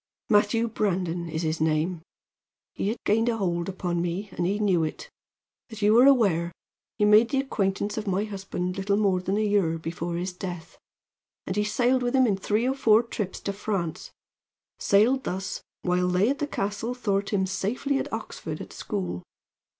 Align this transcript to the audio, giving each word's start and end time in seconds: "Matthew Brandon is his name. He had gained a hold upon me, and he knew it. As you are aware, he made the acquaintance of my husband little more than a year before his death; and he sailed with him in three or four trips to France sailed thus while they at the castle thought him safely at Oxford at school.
"Matthew 0.31 0.67
Brandon 0.67 1.29
is 1.29 1.43
his 1.43 1.61
name. 1.61 2.01
He 2.73 2.87
had 2.87 2.97
gained 3.05 3.29
a 3.29 3.37
hold 3.37 3.69
upon 3.69 4.01
me, 4.01 4.29
and 4.31 4.47
he 4.47 4.57
knew 4.57 4.83
it. 4.83 5.11
As 5.69 5.83
you 5.83 5.95
are 5.99 6.07
aware, 6.07 6.51
he 6.97 7.05
made 7.05 7.29
the 7.29 7.39
acquaintance 7.39 7.99
of 7.99 8.07
my 8.07 8.23
husband 8.23 8.77
little 8.77 8.97
more 8.97 9.21
than 9.21 9.37
a 9.37 9.45
year 9.45 9.77
before 9.77 10.15
his 10.15 10.33
death; 10.33 10.79
and 11.45 11.55
he 11.55 11.63
sailed 11.63 12.01
with 12.01 12.15
him 12.15 12.25
in 12.25 12.35
three 12.37 12.67
or 12.67 12.73
four 12.73 13.03
trips 13.03 13.39
to 13.41 13.53
France 13.53 14.09
sailed 14.79 15.23
thus 15.23 15.61
while 15.83 16.07
they 16.07 16.31
at 16.31 16.39
the 16.39 16.47
castle 16.47 16.95
thought 16.95 17.31
him 17.31 17.45
safely 17.45 17.99
at 17.99 18.11
Oxford 18.11 18.59
at 18.59 18.73
school. 18.73 19.21